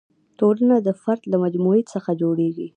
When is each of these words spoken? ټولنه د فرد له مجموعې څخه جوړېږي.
ټولنه 0.39 0.75
د 0.87 0.89
فرد 1.01 1.21
له 1.31 1.37
مجموعې 1.43 1.83
څخه 1.93 2.09
جوړېږي. 2.21 2.67